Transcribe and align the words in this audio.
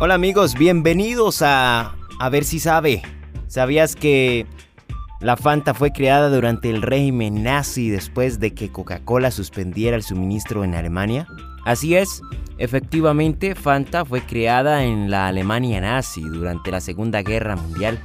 Hola 0.00 0.14
amigos, 0.14 0.54
bienvenidos 0.54 1.42
a 1.42 1.96
A 2.20 2.28
ver 2.28 2.44
si 2.44 2.60
sabe. 2.60 3.02
¿Sabías 3.48 3.96
que 3.96 4.46
la 5.20 5.36
Fanta 5.36 5.74
fue 5.74 5.90
creada 5.90 6.30
durante 6.30 6.70
el 6.70 6.82
régimen 6.82 7.42
nazi 7.42 7.90
después 7.90 8.38
de 8.38 8.54
que 8.54 8.70
Coca-Cola 8.70 9.32
suspendiera 9.32 9.96
el 9.96 10.04
suministro 10.04 10.62
en 10.62 10.76
Alemania? 10.76 11.26
Así 11.64 11.96
es, 11.96 12.22
efectivamente 12.58 13.56
Fanta 13.56 14.04
fue 14.04 14.20
creada 14.20 14.84
en 14.84 15.10
la 15.10 15.26
Alemania 15.26 15.80
nazi 15.80 16.22
durante 16.22 16.70
la 16.70 16.80
Segunda 16.80 17.22
Guerra 17.22 17.56
Mundial. 17.56 17.98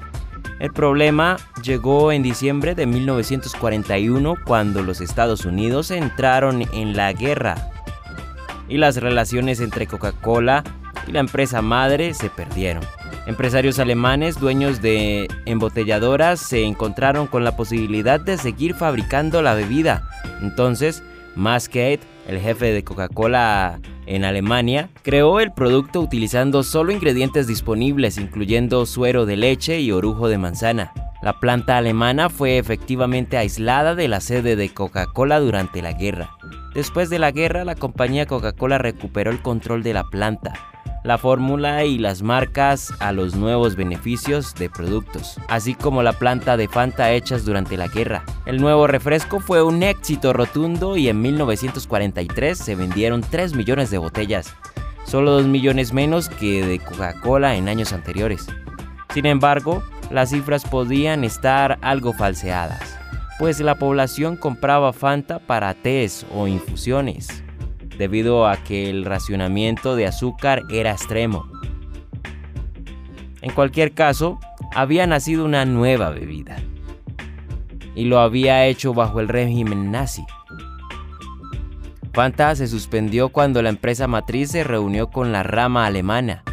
El 0.60 0.74
problema 0.74 1.38
llegó 1.62 2.12
en 2.12 2.24
diciembre 2.24 2.74
de 2.74 2.88
1941 2.88 4.34
cuando 4.48 4.82
los 4.82 5.00
Estados 5.00 5.46
Unidos 5.46 5.92
entraron 5.92 6.64
en 6.74 6.98
la 6.98 7.14
guerra 7.14 7.70
y 8.68 8.80
las 8.80 8.98
relaciones 8.98 9.60
entre 9.60 9.86
Coca-Cola 9.86 10.64
y 11.08 11.12
la 11.12 11.20
empresa 11.20 11.62
madre 11.62 12.14
se 12.14 12.30
perdieron. 12.30 12.84
Empresarios 13.26 13.80
alemanes, 13.80 14.40
dueños 14.40 14.82
de 14.82 15.30
embotelladoras, 15.46 16.42
se 16.42 16.64
encontraron 16.64 17.28
con 17.28 17.46
la 17.46 17.56
posibilidad 17.56 18.20
de 18.20 18.38
seguir 18.38 18.74
fabricando 18.74 19.42
la 19.42 19.54
bebida. 19.54 20.10
Entonces, 20.42 21.04
Maskate, 21.36 22.02
el 22.28 22.40
jefe 22.40 22.74
de 22.74 22.84
Coca-Cola 22.84 23.80
en 24.06 24.26
Alemania, 24.26 24.90
creó 25.04 25.40
el 25.40 25.54
producto 25.54 26.02
utilizando 26.02 26.64
solo 26.64 26.92
ingredientes 26.92 27.48
disponibles, 27.48 28.18
incluyendo 28.18 28.86
suero 28.86 29.26
de 29.26 29.38
leche 29.38 29.80
y 29.80 29.92
orujo 29.94 30.28
de 30.28 30.38
manzana. 30.38 30.92
La 31.22 31.40
planta 31.40 31.78
alemana 31.78 32.30
fue 32.30 32.58
efectivamente 32.58 33.38
aislada 33.38 33.96
de 33.96 34.10
la 34.10 34.20
sede 34.20 34.58
de 34.58 34.74
Coca-Cola 34.74 35.40
durante 35.40 35.82
la 35.82 35.94
guerra. 35.94 36.32
Después 36.76 37.10
de 37.10 37.20
la 37.20 37.32
guerra, 37.32 37.64
la 37.64 37.76
compañía 37.76 38.26
Coca-Cola 38.26 38.80
recuperó 38.80 39.32
el 39.32 39.42
control 39.42 39.84
de 39.84 39.94
la 39.94 40.04
planta 40.04 40.54
la 41.04 41.18
fórmula 41.18 41.84
y 41.84 41.98
las 41.98 42.22
marcas 42.22 42.94
a 43.00 43.12
los 43.12 43.36
nuevos 43.36 43.76
beneficios 43.76 44.56
de 44.56 44.70
productos, 44.70 45.38
así 45.50 45.76
como 45.76 46.02
la 46.02 46.14
planta 46.14 46.58
de 46.58 46.68
Fanta 46.68 47.12
hechas 47.12 47.46
durante 47.46 47.78
la 47.78 47.88
guerra. 47.88 48.24
El 48.46 48.62
nuevo 48.62 48.88
refresco 48.88 49.40
fue 49.40 49.62
un 49.62 49.84
éxito 49.84 50.34
rotundo 50.34 50.96
y 50.96 51.10
en 51.10 51.22
1943 51.22 52.58
se 52.58 52.76
vendieron 52.76 53.22
3 53.22 53.54
millones 53.54 53.92
de 53.92 53.98
botellas, 53.98 54.54
solo 55.06 55.32
2 55.32 55.48
millones 55.48 55.92
menos 55.92 56.30
que 56.30 56.66
de 56.66 56.80
Coca-Cola 56.80 57.56
en 57.56 57.68
años 57.68 57.92
anteriores. 57.92 58.48
Sin 59.14 59.26
embargo, 59.26 59.84
las 60.10 60.30
cifras 60.30 60.66
podían 60.66 61.24
estar 61.24 61.78
algo 61.82 62.14
falseadas, 62.14 62.98
pues 63.40 63.60
la 63.60 63.76
población 63.76 64.38
compraba 64.38 64.94
Fanta 64.94 65.40
para 65.40 65.74
tés 65.74 66.26
o 66.34 66.48
infusiones 66.48 67.44
debido 67.98 68.48
a 68.48 68.58
que 68.58 68.90
el 68.90 69.06
racionamiento 69.06 69.96
de 69.96 70.08
azúcar 70.08 70.64
era 70.70 70.92
extremo. 70.92 71.48
En 73.42 73.52
cualquier 73.52 73.94
caso, 73.94 74.40
había 74.74 75.06
nacido 75.08 75.46
una 75.46 75.66
nueva 75.66 76.10
bebida 76.10 76.58
y 77.96 78.06
lo 78.06 78.20
había 78.20 78.66
hecho 78.66 78.94
bajo 78.94 79.20
el 79.20 79.28
régimen 79.28 79.92
nazi. 79.92 80.26
Fanta 82.14 82.56
se 82.56 82.68
suspendió 82.68 83.30
cuando 83.30 83.62
la 83.62 83.70
empresa 83.70 84.08
matriz 84.08 84.52
se 84.52 84.64
reunió 84.64 85.10
con 85.10 85.32
la 85.32 85.44
rama 85.44 85.86
alemana 85.86 86.44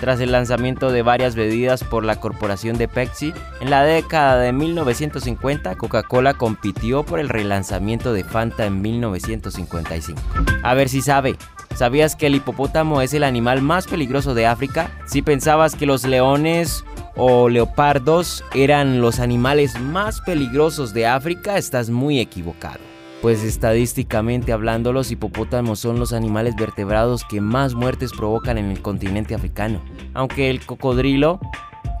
tras 0.00 0.18
el 0.20 0.32
lanzamiento 0.32 0.90
de 0.90 1.02
varias 1.02 1.34
bebidas 1.34 1.84
por 1.84 2.04
la 2.04 2.16
corporación 2.16 2.78
de 2.78 2.88
Pepsi, 2.88 3.32
en 3.60 3.70
la 3.70 3.84
década 3.84 4.40
de 4.40 4.52
1950 4.52 5.76
Coca-Cola 5.76 6.34
compitió 6.34 7.04
por 7.04 7.20
el 7.20 7.28
relanzamiento 7.28 8.12
de 8.12 8.24
Fanta 8.24 8.66
en 8.66 8.80
1955. 8.80 10.20
A 10.62 10.74
ver 10.74 10.88
si 10.88 11.02
sabe, 11.02 11.36
¿sabías 11.74 12.16
que 12.16 12.26
el 12.26 12.34
hipopótamo 12.34 13.02
es 13.02 13.14
el 13.14 13.24
animal 13.24 13.62
más 13.62 13.86
peligroso 13.86 14.34
de 14.34 14.46
África? 14.46 14.90
Si 15.06 15.22
pensabas 15.22 15.76
que 15.76 15.86
los 15.86 16.04
leones 16.04 16.84
o 17.14 17.48
leopardos 17.48 18.42
eran 18.54 19.00
los 19.00 19.20
animales 19.20 19.78
más 19.78 20.20
peligrosos 20.22 20.94
de 20.94 21.06
África, 21.06 21.58
estás 21.58 21.90
muy 21.90 22.18
equivocado 22.20 22.89
pues 23.22 23.42
estadísticamente 23.42 24.52
hablando 24.52 24.92
los 24.92 25.10
hipopótamos 25.10 25.78
son 25.78 25.98
los 25.98 26.12
animales 26.12 26.54
vertebrados 26.56 27.24
que 27.24 27.40
más 27.40 27.74
muertes 27.74 28.12
provocan 28.12 28.56
en 28.56 28.70
el 28.70 28.80
continente 28.80 29.34
africano. 29.34 29.80
Aunque 30.14 30.48
el 30.50 30.64
cocodrilo 30.64 31.38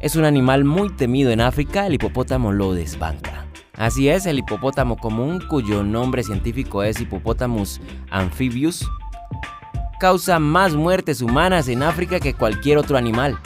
es 0.00 0.16
un 0.16 0.24
animal 0.24 0.64
muy 0.64 0.88
temido 0.90 1.30
en 1.30 1.40
África, 1.40 1.86
el 1.86 1.94
hipopótamo 1.94 2.52
lo 2.52 2.72
desbanca. 2.72 3.46
Así 3.74 4.08
es, 4.08 4.26
el 4.26 4.38
hipopótamo 4.38 4.96
común, 4.96 5.42
cuyo 5.48 5.82
nombre 5.82 6.22
científico 6.22 6.82
es 6.82 7.00
Hippopotamus 7.00 7.80
amphibius, 8.10 8.86
causa 9.98 10.38
más 10.38 10.74
muertes 10.74 11.22
humanas 11.22 11.68
en 11.68 11.82
África 11.82 12.20
que 12.20 12.34
cualquier 12.34 12.78
otro 12.78 12.96
animal. 12.96 13.38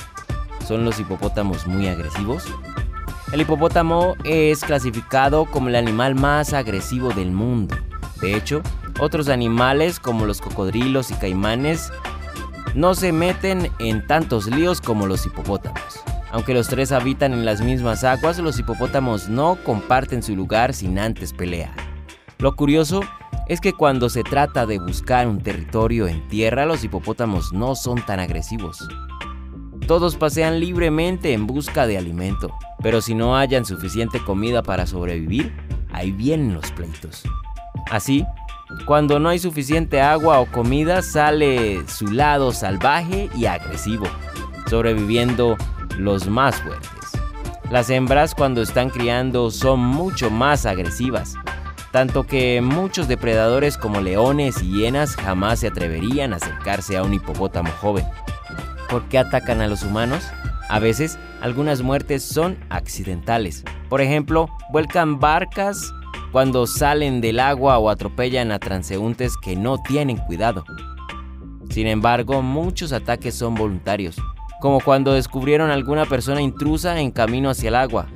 ¿Son 0.66 0.84
los 0.84 0.98
hipopótamos 0.98 1.66
muy 1.66 1.88
agresivos? 1.88 2.44
El 3.32 3.40
hipopótamo 3.40 4.14
es 4.24 4.62
clasificado 4.64 5.46
como 5.46 5.68
el 5.68 5.76
animal 5.76 6.14
más 6.14 6.52
agresivo 6.52 7.12
del 7.12 7.32
mundo. 7.32 7.76
De 8.20 8.36
hecho, 8.36 8.62
otros 9.00 9.28
animales 9.28 9.98
como 9.98 10.24
los 10.24 10.40
cocodrilos 10.40 11.10
y 11.10 11.14
caimanes 11.14 11.92
no 12.74 12.94
se 12.94 13.12
meten 13.12 13.70
en 13.78 14.06
tantos 14.06 14.46
líos 14.46 14.80
como 14.80 15.06
los 15.06 15.26
hipopótamos. 15.26 16.00
Aunque 16.30 16.54
los 16.54 16.68
tres 16.68 16.92
habitan 16.92 17.32
en 17.32 17.44
las 17.44 17.60
mismas 17.60 18.02
aguas, 18.04 18.38
los 18.38 18.58
hipopótamos 18.58 19.28
no 19.28 19.56
comparten 19.64 20.22
su 20.22 20.34
lugar 20.34 20.74
sin 20.74 20.98
antes 20.98 21.32
pelear. 21.32 21.74
Lo 22.38 22.56
curioso 22.56 23.02
es 23.48 23.60
que 23.60 23.72
cuando 23.72 24.08
se 24.08 24.22
trata 24.22 24.66
de 24.66 24.78
buscar 24.78 25.26
un 25.28 25.40
territorio 25.40 26.08
en 26.08 26.26
tierra, 26.28 26.66
los 26.66 26.82
hipopótamos 26.82 27.52
no 27.52 27.74
son 27.74 28.04
tan 28.04 28.20
agresivos. 28.20 28.86
Todos 29.86 30.16
pasean 30.16 30.60
libremente 30.60 31.32
en 31.34 31.46
busca 31.46 31.86
de 31.86 31.98
alimento. 31.98 32.52
Pero 32.84 33.00
si 33.00 33.14
no 33.14 33.34
hayan 33.34 33.64
suficiente 33.64 34.20
comida 34.20 34.62
para 34.62 34.86
sobrevivir, 34.86 35.56
ahí 35.90 36.12
vienen 36.12 36.52
los 36.52 36.70
pleitos. 36.72 37.22
Así, 37.90 38.26
cuando 38.84 39.18
no 39.18 39.30
hay 39.30 39.38
suficiente 39.38 40.02
agua 40.02 40.38
o 40.38 40.44
comida, 40.44 41.00
sale 41.00 41.82
su 41.88 42.08
lado 42.08 42.52
salvaje 42.52 43.30
y 43.34 43.46
agresivo, 43.46 44.04
sobreviviendo 44.68 45.56
los 45.96 46.28
más 46.28 46.56
fuertes. 46.56 46.90
Las 47.70 47.88
hembras 47.88 48.34
cuando 48.34 48.60
están 48.60 48.90
criando 48.90 49.50
son 49.50 49.80
mucho 49.80 50.28
más 50.28 50.66
agresivas, 50.66 51.36
tanto 51.90 52.24
que 52.24 52.60
muchos 52.60 53.08
depredadores 53.08 53.78
como 53.78 54.02
leones 54.02 54.62
y 54.62 54.70
hienas 54.80 55.16
jamás 55.16 55.60
se 55.60 55.68
atreverían 55.68 56.34
a 56.34 56.36
acercarse 56.36 56.98
a 56.98 57.02
un 57.02 57.14
hipopótamo 57.14 57.70
joven. 57.80 58.04
¿Por 58.90 59.04
qué 59.08 59.16
atacan 59.18 59.62
a 59.62 59.68
los 59.68 59.84
humanos? 59.84 60.22
A 60.74 60.80
veces, 60.80 61.20
algunas 61.40 61.82
muertes 61.82 62.24
son 62.24 62.58
accidentales. 62.68 63.62
Por 63.88 64.00
ejemplo, 64.00 64.48
vuelcan 64.72 65.20
barcas 65.20 65.94
cuando 66.32 66.66
salen 66.66 67.20
del 67.20 67.38
agua 67.38 67.78
o 67.78 67.88
atropellan 67.88 68.50
a 68.50 68.58
transeúntes 68.58 69.36
que 69.36 69.54
no 69.54 69.78
tienen 69.78 70.16
cuidado. 70.16 70.64
Sin 71.70 71.86
embargo, 71.86 72.42
muchos 72.42 72.92
ataques 72.92 73.36
son 73.36 73.54
voluntarios, 73.54 74.16
como 74.60 74.80
cuando 74.80 75.12
descubrieron 75.12 75.70
a 75.70 75.74
alguna 75.74 76.06
persona 76.06 76.42
intrusa 76.42 76.98
en 76.98 77.12
camino 77.12 77.50
hacia 77.50 77.68
el 77.68 77.76
agua, 77.76 78.08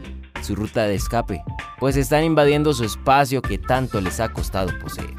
su 0.43 0.57
ruta 0.57 0.89
de 0.89 0.97
escape, 0.97 1.45
pues 1.79 1.97
están 1.97 2.25
invadiendo 2.25 2.75
su 2.75 2.83
espacio 2.83 3.41
que 3.41 3.59
tanto 3.59 4.01
les 4.01 4.19
ha 4.19 4.31
costado 4.31 4.77
poseer. 4.81 5.15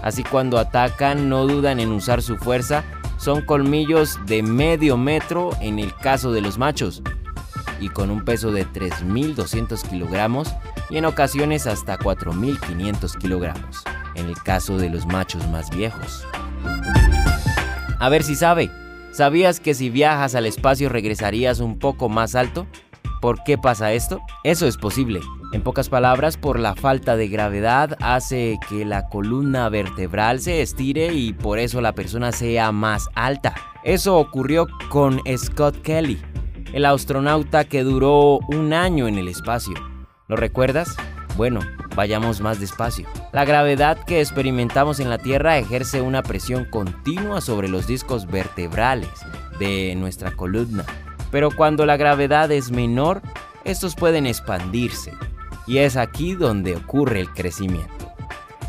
Así 0.00 0.22
cuando 0.22 0.58
atacan 0.58 1.28
no 1.28 1.48
dudan 1.48 1.80
en 1.80 1.90
usar 1.90 2.22
su 2.22 2.36
fuerza 2.36 2.84
son 3.20 3.42
colmillos 3.42 4.18
de 4.26 4.42
medio 4.42 4.96
metro 4.96 5.50
en 5.60 5.78
el 5.78 5.94
caso 5.94 6.32
de 6.32 6.40
los 6.40 6.56
machos 6.56 7.02
y 7.78 7.90
con 7.90 8.10
un 8.10 8.24
peso 8.24 8.50
de 8.50 8.66
3.200 8.66 9.88
kilogramos 9.88 10.48
y 10.88 10.96
en 10.96 11.04
ocasiones 11.04 11.66
hasta 11.66 11.98
4.500 11.98 13.18
kilogramos 13.18 13.84
en 14.14 14.26
el 14.26 14.42
caso 14.42 14.78
de 14.78 14.88
los 14.88 15.06
machos 15.06 15.46
más 15.48 15.68
viejos. 15.70 16.24
A 17.98 18.08
ver 18.08 18.22
si 18.22 18.34
sabe, 18.36 18.70
¿sabías 19.12 19.60
que 19.60 19.74
si 19.74 19.90
viajas 19.90 20.34
al 20.34 20.46
espacio 20.46 20.88
regresarías 20.88 21.60
un 21.60 21.78
poco 21.78 22.08
más 22.08 22.34
alto? 22.34 22.66
¿Por 23.20 23.42
qué 23.44 23.58
pasa 23.58 23.92
esto? 23.92 24.22
Eso 24.44 24.66
es 24.66 24.78
posible. 24.78 25.20
En 25.52 25.62
pocas 25.62 25.88
palabras, 25.90 26.36
por 26.38 26.58
la 26.58 26.74
falta 26.74 27.16
de 27.16 27.28
gravedad 27.28 27.96
hace 28.00 28.58
que 28.68 28.84
la 28.84 29.08
columna 29.08 29.68
vertebral 29.68 30.40
se 30.40 30.62
estire 30.62 31.12
y 31.12 31.34
por 31.34 31.58
eso 31.58 31.80
la 31.80 31.92
persona 31.92 32.32
sea 32.32 32.72
más 32.72 33.08
alta. 33.14 33.54
Eso 33.84 34.16
ocurrió 34.16 34.66
con 34.88 35.20
Scott 35.36 35.82
Kelly, 35.82 36.20
el 36.72 36.86
astronauta 36.86 37.64
que 37.64 37.82
duró 37.82 38.38
un 38.48 38.72
año 38.72 39.06
en 39.06 39.18
el 39.18 39.28
espacio. 39.28 39.74
¿Lo 40.28 40.36
recuerdas? 40.36 40.96
Bueno, 41.36 41.60
vayamos 41.94 42.40
más 42.40 42.60
despacio. 42.60 43.06
La 43.32 43.44
gravedad 43.44 43.98
que 44.04 44.20
experimentamos 44.20 45.00
en 45.00 45.10
la 45.10 45.18
Tierra 45.18 45.58
ejerce 45.58 46.00
una 46.00 46.22
presión 46.22 46.64
continua 46.64 47.40
sobre 47.40 47.68
los 47.68 47.86
discos 47.86 48.26
vertebrales 48.26 49.08
de 49.58 49.94
nuestra 49.96 50.32
columna. 50.32 50.84
Pero 51.30 51.50
cuando 51.50 51.86
la 51.86 51.96
gravedad 51.96 52.50
es 52.50 52.70
menor, 52.70 53.22
estos 53.64 53.94
pueden 53.94 54.26
expandirse. 54.26 55.12
Y 55.66 55.78
es 55.78 55.96
aquí 55.96 56.34
donde 56.34 56.76
ocurre 56.76 57.20
el 57.20 57.30
crecimiento. 57.32 58.12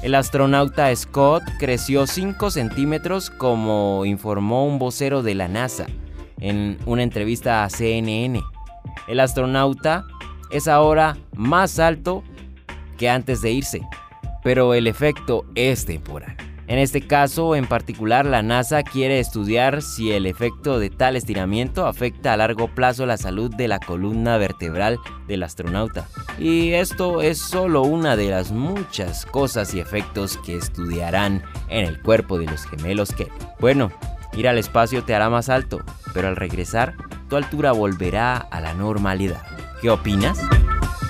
El 0.03 0.15
astronauta 0.15 0.95
Scott 0.95 1.43
creció 1.59 2.07
5 2.07 2.49
centímetros 2.49 3.29
como 3.29 4.03
informó 4.05 4.65
un 4.65 4.79
vocero 4.79 5.21
de 5.21 5.35
la 5.35 5.47
NASA 5.47 5.85
en 6.39 6.79
una 6.85 7.03
entrevista 7.03 7.63
a 7.63 7.69
CNN. 7.69 8.41
El 9.07 9.19
astronauta 9.19 10.05
es 10.49 10.67
ahora 10.67 11.17
más 11.35 11.79
alto 11.79 12.23
que 12.97 13.09
antes 13.09 13.41
de 13.41 13.51
irse, 13.51 13.81
pero 14.43 14.73
el 14.73 14.87
efecto 14.87 15.45
es 15.55 15.85
temporal. 15.85 16.35
En 16.71 16.79
este 16.79 17.01
caso 17.01 17.53
en 17.57 17.67
particular, 17.67 18.25
la 18.25 18.43
NASA 18.43 18.81
quiere 18.83 19.19
estudiar 19.19 19.81
si 19.81 20.13
el 20.13 20.25
efecto 20.25 20.79
de 20.79 20.89
tal 20.89 21.17
estiramiento 21.17 21.85
afecta 21.85 22.31
a 22.31 22.37
largo 22.37 22.69
plazo 22.69 23.05
la 23.05 23.17
salud 23.17 23.53
de 23.53 23.67
la 23.67 23.77
columna 23.77 24.37
vertebral 24.37 24.97
del 25.27 25.43
astronauta. 25.43 26.07
Y 26.39 26.71
esto 26.71 27.21
es 27.21 27.39
solo 27.39 27.81
una 27.81 28.15
de 28.15 28.29
las 28.29 28.53
muchas 28.53 29.25
cosas 29.25 29.73
y 29.73 29.81
efectos 29.81 30.37
que 30.45 30.55
estudiarán 30.55 31.43
en 31.67 31.83
el 31.83 32.01
cuerpo 32.01 32.39
de 32.39 32.45
los 32.45 32.65
gemelos 32.65 33.11
que, 33.11 33.27
bueno, 33.59 33.91
ir 34.31 34.47
al 34.47 34.57
espacio 34.57 35.03
te 35.03 35.13
hará 35.13 35.29
más 35.29 35.49
alto, 35.49 35.81
pero 36.13 36.29
al 36.29 36.37
regresar, 36.37 36.95
tu 37.27 37.35
altura 37.35 37.73
volverá 37.73 38.37
a 38.37 38.61
la 38.61 38.73
normalidad. 38.73 39.41
¿Qué 39.81 39.89
opinas? 39.89 40.39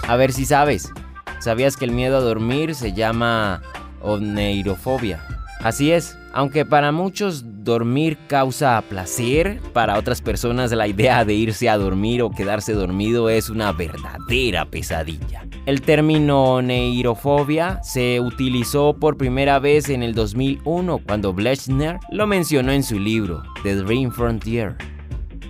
A 0.07 0.15
ver 0.15 0.33
si 0.33 0.47
sabes. 0.47 0.91
¿Sabías 1.37 1.77
que 1.77 1.85
el 1.85 1.91
miedo 1.91 2.17
a 2.17 2.21
dormir 2.21 2.73
se 2.73 2.93
llama 2.93 3.61
oneirofobia? 4.01 5.30
Así 5.63 5.91
es, 5.91 6.17
aunque 6.33 6.65
para 6.65 6.91
muchos 6.91 7.43
dormir 7.63 8.17
causa 8.27 8.81
placer, 8.89 9.59
para 9.73 9.99
otras 9.99 10.19
personas 10.19 10.71
la 10.71 10.87
idea 10.87 11.23
de 11.23 11.35
irse 11.35 11.69
a 11.69 11.77
dormir 11.77 12.23
o 12.23 12.31
quedarse 12.31 12.73
dormido 12.73 13.29
es 13.29 13.47
una 13.51 13.71
verdadera 13.71 14.65
pesadilla. 14.65 15.45
El 15.67 15.81
término 15.81 16.63
neirofobia 16.63 17.79
se 17.83 18.19
utilizó 18.19 18.95
por 18.99 19.17
primera 19.17 19.59
vez 19.59 19.89
en 19.89 20.01
el 20.01 20.15
2001 20.15 21.01
cuando 21.05 21.31
Blechner 21.31 21.99
lo 22.09 22.25
mencionó 22.25 22.71
en 22.71 22.81
su 22.81 22.99
libro 22.99 23.43
The 23.61 23.75
Dream 23.75 24.11
Frontier. 24.11 24.77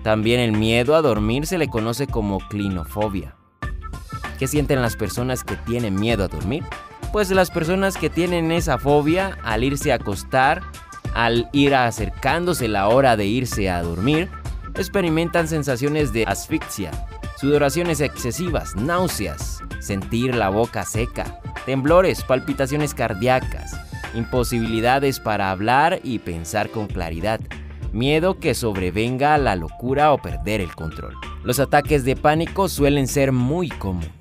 También 0.04 0.42
el 0.42 0.52
miedo 0.52 0.96
a 0.96 1.02
dormir 1.02 1.48
se 1.48 1.58
le 1.58 1.70
conoce 1.70 2.08
como 2.08 2.40
clinofobia. 2.50 3.36
¿Qué 4.38 4.48
sienten 4.48 4.82
las 4.82 4.98
personas 4.98 5.46
que 5.46 5.56
tienen 5.56 5.96
miedo 5.96 6.26
a 6.26 6.28
dormir? 6.28 6.64
Pues 7.12 7.30
las 7.30 7.52
personas 7.52 7.98
que 7.98 8.10
tienen 8.10 8.54
esa 8.54 8.78
fobia 8.78 9.38
al 9.44 9.66
irse 9.66 9.92
a 9.92 9.96
acostar, 9.96 10.62
al 11.14 11.50
ir 11.52 11.76
acercándose 11.76 12.70
la 12.70 12.88
hora 12.88 13.18
de 13.18 13.26
irse 13.26 13.70
a 13.70 13.84
dormir, 13.84 14.30
experimentan 14.76 15.50
sensaciones 15.50 16.14
de 16.14 16.24
asfixia, 16.26 16.92
sudoraciones 17.38 18.00
excesivas, 18.00 18.78
náuseas, 18.78 19.62
sentir 19.82 20.34
la 20.34 20.48
boca 20.48 20.86
seca, 20.86 21.42
temblores, 21.66 22.24
palpitaciones 22.24 22.94
cardíacas, 22.94 23.78
imposibilidades 24.14 25.20
para 25.20 25.52
hablar 25.52 26.00
y 26.06 26.20
pensar 26.20 26.70
con 26.70 26.88
claridad, 26.88 27.42
miedo 27.92 28.40
que 28.40 28.56
sobrevenga 28.56 29.38
la 29.38 29.58
locura 29.58 30.14
o 30.14 30.22
perder 30.22 30.62
el 30.62 30.74
control. 30.76 31.16
Los 31.44 31.60
ataques 31.60 32.06
de 32.06 32.16
pánico 32.16 32.70
suelen 32.70 33.08
ser 33.08 33.34
muy 33.34 33.68
comunes. 33.68 34.21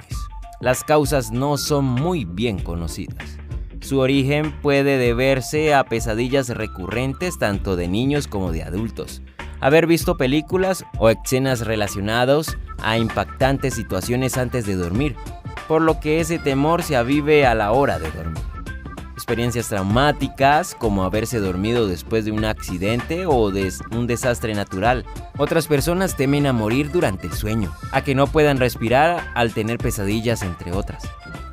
Las 0.60 0.84
causas 0.84 1.32
no 1.32 1.56
son 1.56 1.86
muy 1.86 2.26
bien 2.26 2.58
conocidas. 2.58 3.38
Su 3.80 3.98
origen 3.98 4.52
puede 4.60 4.98
deberse 4.98 5.72
a 5.72 5.84
pesadillas 5.84 6.50
recurrentes 6.50 7.38
tanto 7.38 7.76
de 7.76 7.88
niños 7.88 8.28
como 8.28 8.52
de 8.52 8.62
adultos, 8.62 9.22
haber 9.60 9.86
visto 9.86 10.18
películas 10.18 10.84
o 10.98 11.08
escenas 11.08 11.60
relacionados 11.60 12.58
a 12.82 12.98
impactantes 12.98 13.72
situaciones 13.72 14.36
antes 14.36 14.66
de 14.66 14.76
dormir, 14.76 15.16
por 15.66 15.80
lo 15.80 15.98
que 15.98 16.20
ese 16.20 16.38
temor 16.38 16.82
se 16.82 16.96
avive 16.96 17.46
a 17.46 17.54
la 17.54 17.72
hora 17.72 17.98
de 17.98 18.10
dormir 18.10 18.49
experiencias 19.20 19.68
traumáticas 19.68 20.74
como 20.74 21.04
haberse 21.04 21.40
dormido 21.40 21.86
después 21.86 22.24
de 22.24 22.32
un 22.32 22.46
accidente 22.46 23.26
o 23.26 23.50
de 23.50 23.70
un 23.90 24.06
desastre 24.06 24.54
natural. 24.54 25.04
Otras 25.36 25.66
personas 25.66 26.16
temen 26.16 26.46
a 26.46 26.54
morir 26.54 26.90
durante 26.90 27.26
el 27.26 27.34
sueño, 27.34 27.70
a 27.92 28.02
que 28.02 28.14
no 28.14 28.26
puedan 28.26 28.58
respirar 28.58 29.30
al 29.34 29.52
tener 29.52 29.76
pesadillas 29.76 30.42
entre 30.42 30.72
otras. 30.72 31.02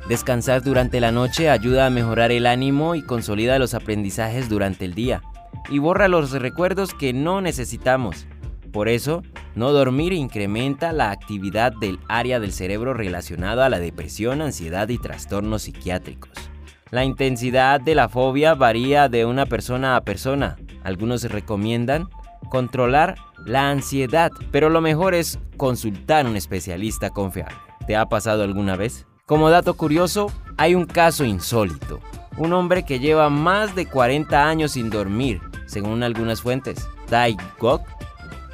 Descansar 0.08 0.62
durante 0.62 0.98
la 0.98 1.12
noche 1.12 1.50
ayuda 1.50 1.84
a 1.84 1.90
mejorar 1.90 2.32
el 2.32 2.46
ánimo 2.46 2.94
y 2.94 3.02
consolida 3.02 3.58
los 3.58 3.74
aprendizajes 3.74 4.48
durante 4.48 4.86
el 4.86 4.94
día, 4.94 5.20
y 5.68 5.78
borra 5.78 6.08
los 6.08 6.30
recuerdos 6.32 6.94
que 6.94 7.12
no 7.12 7.42
necesitamos. 7.42 8.26
Por 8.72 8.88
eso, 8.88 9.22
no 9.54 9.72
dormir 9.72 10.14
incrementa 10.14 10.92
la 10.92 11.10
actividad 11.10 11.72
del 11.72 11.98
área 12.08 12.40
del 12.40 12.52
cerebro 12.52 12.94
relacionado 12.94 13.62
a 13.62 13.68
la 13.68 13.78
depresión, 13.78 14.40
ansiedad 14.40 14.88
y 14.88 14.96
trastornos 14.96 15.62
psiquiátricos. 15.62 16.47
La 16.90 17.04
intensidad 17.04 17.82
de 17.82 17.94
la 17.94 18.08
fobia 18.08 18.54
varía 18.54 19.10
de 19.10 19.26
una 19.26 19.44
persona 19.44 19.94
a 19.94 20.00
persona. 20.00 20.56
Algunos 20.84 21.22
recomiendan 21.24 22.08
controlar 22.48 23.16
la 23.44 23.68
ansiedad, 23.68 24.32
pero 24.50 24.70
lo 24.70 24.80
mejor 24.80 25.14
es 25.14 25.38
consultar 25.58 26.24
a 26.24 26.28
un 26.30 26.36
especialista 26.36 27.10
confiable. 27.10 27.56
¿Te 27.86 27.94
ha 27.94 28.06
pasado 28.06 28.42
alguna 28.42 28.76
vez? 28.76 29.06
Como 29.26 29.50
dato 29.50 29.74
curioso, 29.74 30.32
hay 30.56 30.74
un 30.74 30.86
caso 30.86 31.26
insólito. 31.26 32.00
Un 32.38 32.54
hombre 32.54 32.84
que 32.84 33.00
lleva 33.00 33.28
más 33.28 33.74
de 33.74 33.84
40 33.84 34.48
años 34.48 34.72
sin 34.72 34.88
dormir, 34.88 35.42
según 35.66 36.02
algunas 36.02 36.40
fuentes. 36.40 36.88
Dai 37.10 37.36
Gok 37.58 37.82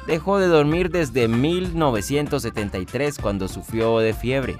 dejó 0.07 0.39
de 0.39 0.47
dormir 0.47 0.89
desde 0.89 1.29
1973 1.29 3.17
cuando 3.17 3.47
sufrió 3.47 3.99
de 3.99 4.13
fiebre. 4.13 4.57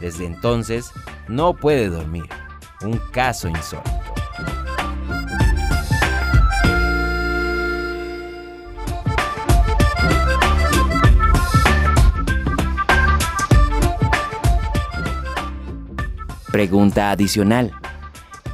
Desde 0.00 0.26
entonces 0.26 0.90
no 1.28 1.54
puede 1.54 1.88
dormir 1.88 2.24
un 2.84 2.98
caso 3.10 3.48
insólito. 3.48 4.04
Pregunta 16.54 17.10
adicional. 17.10 17.72